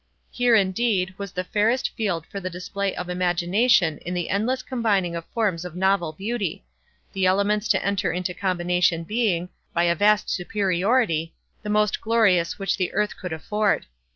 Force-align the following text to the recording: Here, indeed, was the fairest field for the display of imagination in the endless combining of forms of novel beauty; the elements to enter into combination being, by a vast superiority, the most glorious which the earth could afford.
Here, 0.31 0.55
indeed, 0.55 1.13
was 1.19 1.31
the 1.31 1.43
fairest 1.43 1.91
field 1.95 2.25
for 2.25 2.39
the 2.39 2.49
display 2.49 2.95
of 2.95 3.07
imagination 3.07 3.99
in 3.99 4.15
the 4.15 4.31
endless 4.31 4.63
combining 4.63 5.15
of 5.15 5.25
forms 5.25 5.63
of 5.63 5.75
novel 5.75 6.11
beauty; 6.11 6.65
the 7.13 7.27
elements 7.27 7.67
to 7.67 7.85
enter 7.85 8.11
into 8.11 8.33
combination 8.33 9.03
being, 9.03 9.49
by 9.75 9.83
a 9.83 9.93
vast 9.93 10.27
superiority, 10.27 11.35
the 11.61 11.69
most 11.69 12.01
glorious 12.01 12.57
which 12.57 12.77
the 12.77 12.91
earth 12.95 13.15
could 13.15 13.31
afford. 13.31 13.85